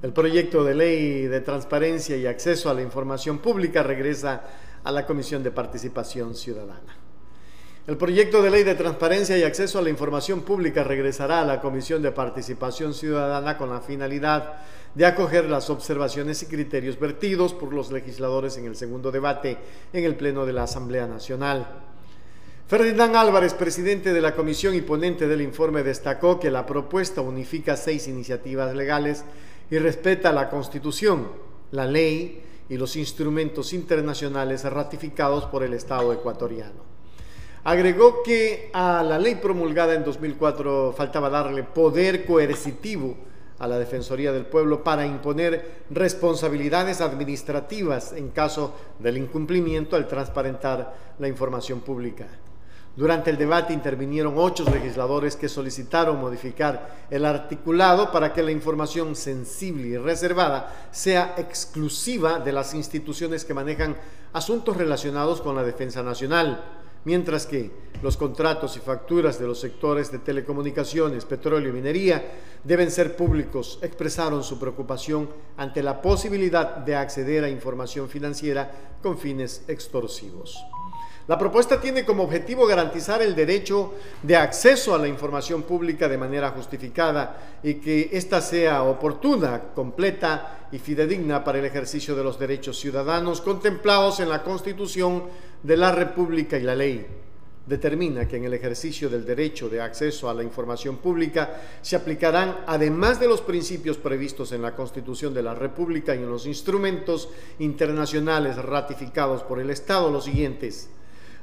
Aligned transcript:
El 0.00 0.12
proyecto 0.12 0.62
de 0.62 0.76
ley 0.76 1.22
de 1.26 1.40
transparencia 1.40 2.16
y 2.16 2.24
acceso 2.24 2.70
a 2.70 2.74
la 2.74 2.82
información 2.82 3.38
pública 3.38 3.82
regresa 3.82 4.42
a 4.84 4.92
la 4.92 5.04
Comisión 5.04 5.42
de 5.42 5.50
Participación 5.50 6.36
Ciudadana. 6.36 6.96
El 7.88 7.96
proyecto 7.96 8.40
de 8.40 8.50
ley 8.50 8.62
de 8.62 8.76
transparencia 8.76 9.36
y 9.36 9.42
acceso 9.42 9.80
a 9.80 9.82
la 9.82 9.90
información 9.90 10.42
pública 10.42 10.84
regresará 10.84 11.40
a 11.40 11.44
la 11.44 11.60
Comisión 11.60 12.00
de 12.00 12.12
Participación 12.12 12.94
Ciudadana 12.94 13.58
con 13.58 13.70
la 13.70 13.80
finalidad 13.80 14.60
de 14.94 15.04
acoger 15.04 15.46
las 15.46 15.68
observaciones 15.68 16.44
y 16.44 16.46
criterios 16.46 17.00
vertidos 17.00 17.52
por 17.52 17.72
los 17.72 17.90
legisladores 17.90 18.56
en 18.56 18.66
el 18.66 18.76
segundo 18.76 19.10
debate 19.10 19.58
en 19.92 20.04
el 20.04 20.14
Pleno 20.14 20.46
de 20.46 20.52
la 20.52 20.62
Asamblea 20.62 21.08
Nacional. 21.08 21.66
Ferdinand 22.68 23.16
Álvarez, 23.16 23.54
presidente 23.54 24.12
de 24.12 24.20
la 24.20 24.34
comisión 24.34 24.74
y 24.74 24.82
ponente 24.82 25.26
del 25.26 25.40
informe, 25.40 25.82
destacó 25.82 26.38
que 26.38 26.50
la 26.50 26.66
propuesta 26.66 27.20
unifica 27.22 27.76
seis 27.76 28.06
iniciativas 28.06 28.74
legales 28.76 29.24
y 29.70 29.78
respeta 29.78 30.32
la 30.32 30.48
Constitución, 30.48 31.28
la 31.72 31.86
ley 31.86 32.42
y 32.68 32.76
los 32.76 32.96
instrumentos 32.96 33.72
internacionales 33.72 34.64
ratificados 34.64 35.44
por 35.46 35.62
el 35.62 35.74
Estado 35.74 36.12
ecuatoriano. 36.12 36.88
Agregó 37.64 38.22
que 38.22 38.70
a 38.72 39.02
la 39.02 39.18
ley 39.18 39.34
promulgada 39.34 39.94
en 39.94 40.04
2004 40.04 40.94
faltaba 40.96 41.28
darle 41.28 41.64
poder 41.64 42.24
coercitivo 42.24 43.16
a 43.58 43.66
la 43.66 43.78
Defensoría 43.78 44.32
del 44.32 44.46
Pueblo 44.46 44.84
para 44.84 45.04
imponer 45.04 45.82
responsabilidades 45.90 47.00
administrativas 47.00 48.12
en 48.12 48.30
caso 48.30 48.74
del 48.98 49.18
incumplimiento 49.18 49.96
al 49.96 50.06
transparentar 50.06 50.94
la 51.18 51.28
información 51.28 51.80
pública. 51.80 52.28
Durante 52.98 53.30
el 53.30 53.38
debate 53.38 53.72
intervinieron 53.72 54.34
ocho 54.38 54.64
legisladores 54.64 55.36
que 55.36 55.48
solicitaron 55.48 56.20
modificar 56.20 57.06
el 57.10 57.24
articulado 57.26 58.10
para 58.10 58.32
que 58.32 58.42
la 58.42 58.50
información 58.50 59.14
sensible 59.14 59.86
y 59.86 59.96
reservada 59.96 60.88
sea 60.90 61.36
exclusiva 61.38 62.40
de 62.40 62.50
las 62.50 62.74
instituciones 62.74 63.44
que 63.44 63.54
manejan 63.54 63.96
asuntos 64.32 64.76
relacionados 64.76 65.40
con 65.40 65.54
la 65.54 65.62
defensa 65.62 66.02
nacional, 66.02 66.64
mientras 67.04 67.46
que 67.46 67.70
los 68.02 68.16
contratos 68.16 68.76
y 68.76 68.80
facturas 68.80 69.38
de 69.38 69.46
los 69.46 69.58
sectores 69.58 70.12
de 70.12 70.18
telecomunicaciones, 70.18 71.24
petróleo 71.24 71.70
y 71.70 71.72
minería 71.72 72.24
deben 72.62 72.90
ser 72.90 73.16
públicos, 73.16 73.78
expresaron 73.82 74.44
su 74.44 74.58
preocupación 74.58 75.28
ante 75.56 75.82
la 75.82 76.00
posibilidad 76.00 76.76
de 76.76 76.94
acceder 76.94 77.44
a 77.44 77.50
información 77.50 78.08
financiera 78.08 78.70
con 79.02 79.18
fines 79.18 79.64
extorsivos. 79.68 80.58
La 81.26 81.38
propuesta 81.38 81.78
tiene 81.78 82.06
como 82.06 82.22
objetivo 82.22 82.66
garantizar 82.66 83.20
el 83.20 83.34
derecho 83.34 83.92
de 84.22 84.34
acceso 84.34 84.94
a 84.94 84.98
la 84.98 85.08
información 85.08 85.62
pública 85.62 86.08
de 86.08 86.16
manera 86.16 86.50
justificada 86.50 87.58
y 87.62 87.74
que 87.74 88.08
ésta 88.12 88.40
sea 88.40 88.82
oportuna, 88.84 89.60
completa 89.74 90.68
y 90.72 90.78
fidedigna 90.78 91.44
para 91.44 91.58
el 91.58 91.66
ejercicio 91.66 92.16
de 92.16 92.24
los 92.24 92.38
derechos 92.38 92.78
ciudadanos 92.78 93.42
contemplados 93.42 94.20
en 94.20 94.30
la 94.30 94.42
Constitución 94.42 95.24
de 95.62 95.76
la 95.76 95.92
República 95.92 96.56
y 96.56 96.62
la 96.62 96.74
ley. 96.74 97.27
Determina 97.68 98.26
que 98.26 98.38
en 98.38 98.44
el 98.44 98.54
ejercicio 98.54 99.10
del 99.10 99.26
derecho 99.26 99.68
de 99.68 99.82
acceso 99.82 100.30
a 100.30 100.32
la 100.32 100.42
información 100.42 100.96
pública 100.96 101.60
se 101.82 101.96
aplicarán, 101.96 102.60
además 102.66 103.20
de 103.20 103.28
los 103.28 103.42
principios 103.42 103.98
previstos 103.98 104.52
en 104.52 104.62
la 104.62 104.74
Constitución 104.74 105.34
de 105.34 105.42
la 105.42 105.54
República 105.54 106.14
y 106.14 106.20
en 106.20 106.30
los 106.30 106.46
instrumentos 106.46 107.28
internacionales 107.58 108.56
ratificados 108.56 109.42
por 109.42 109.60
el 109.60 109.68
Estado, 109.68 110.10
los 110.10 110.24
siguientes. 110.24 110.88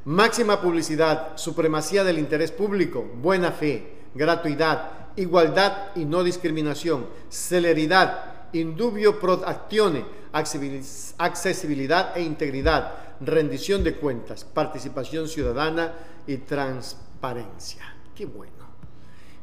Máxima 0.05 0.61
publicidad, 0.61 1.37
supremacía 1.37 2.03
del 2.03 2.17
interés 2.17 2.51
público, 2.51 3.05
buena 3.21 3.51
fe, 3.51 3.85
gratuidad, 4.15 5.11
igualdad 5.17 5.89
y 5.95 6.05
no 6.05 6.23
discriminación, 6.23 7.05
celeridad, 7.29 8.47
indubio 8.51 9.19
pro 9.19 9.43
actione, 9.45 10.03
accesibilidad 10.31 12.17
e 12.17 12.23
integridad, 12.23 13.04
rendición 13.21 13.83
de 13.83 13.95
cuentas, 13.95 14.43
participación 14.43 15.27
ciudadana 15.27 15.93
y 16.27 16.37
transparencia. 16.37 17.83
Qué 18.15 18.25
bueno. 18.25 18.53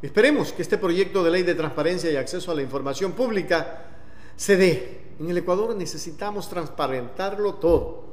Esperemos 0.00 0.52
que 0.52 0.62
este 0.62 0.78
proyecto 0.78 1.22
de 1.22 1.30
ley 1.30 1.42
de 1.44 1.54
transparencia 1.54 2.10
y 2.10 2.16
acceso 2.16 2.50
a 2.50 2.54
la 2.54 2.62
información 2.62 3.12
pública 3.12 3.84
se 4.36 4.56
dé. 4.56 5.02
En 5.20 5.30
el 5.30 5.38
Ecuador 5.38 5.76
necesitamos 5.76 6.48
transparentarlo 6.48 7.54
todo 7.54 8.04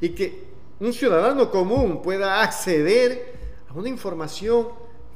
y 0.00 0.10
que 0.10 0.48
un 0.80 0.92
ciudadano 0.92 1.50
común 1.50 2.02
pueda 2.02 2.42
acceder 2.42 3.34
a 3.68 3.72
una 3.72 3.88
información 3.88 4.68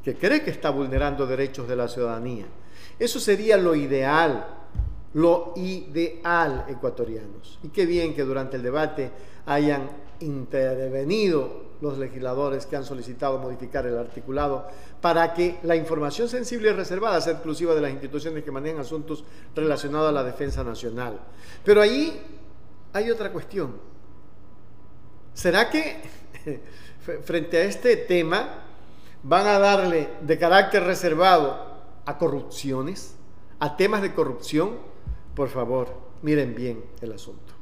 que 0.02 0.14
cree 0.14 0.42
que 0.42 0.50
está 0.50 0.70
vulnerando 0.70 1.26
derechos 1.26 1.68
de 1.68 1.76
la 1.76 1.88
ciudadanía. 1.88 2.46
Eso 2.98 3.20
sería 3.20 3.56
lo 3.56 3.74
ideal, 3.74 4.51
lo 5.14 5.52
ideal 5.56 6.66
ecuatorianos. 6.68 7.58
Y 7.62 7.68
qué 7.68 7.86
bien 7.86 8.14
que 8.14 8.22
durante 8.22 8.56
el 8.56 8.62
debate 8.62 9.10
hayan 9.46 9.88
intervenido 10.20 11.72
los 11.80 11.98
legisladores 11.98 12.64
que 12.64 12.76
han 12.76 12.84
solicitado 12.84 13.38
modificar 13.38 13.84
el 13.86 13.98
articulado 13.98 14.68
para 15.00 15.34
que 15.34 15.58
la 15.64 15.74
información 15.74 16.28
sensible 16.28 16.70
y 16.70 16.72
reservada 16.72 17.20
sea 17.20 17.34
exclusiva 17.34 17.74
de 17.74 17.80
las 17.80 17.90
instituciones 17.90 18.44
que 18.44 18.52
manejan 18.52 18.80
asuntos 18.80 19.24
relacionados 19.54 20.08
a 20.08 20.12
la 20.12 20.22
defensa 20.22 20.62
nacional. 20.62 21.18
Pero 21.64 21.82
ahí 21.82 22.22
hay 22.92 23.10
otra 23.10 23.32
cuestión. 23.32 23.76
¿Será 25.34 25.68
que 25.68 25.96
frente 27.24 27.56
a 27.56 27.64
este 27.64 27.96
tema 27.96 28.60
van 29.24 29.46
a 29.46 29.58
darle 29.58 30.08
de 30.20 30.38
carácter 30.38 30.84
reservado 30.84 31.72
a 32.04 32.16
corrupciones, 32.16 33.16
a 33.58 33.76
temas 33.76 34.02
de 34.02 34.14
corrupción? 34.14 34.91
Por 35.34 35.48
favor, 35.48 35.88
miren 36.22 36.54
bien 36.54 36.84
el 37.00 37.12
asunto. 37.12 37.61